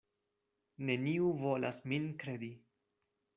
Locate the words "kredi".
2.25-2.51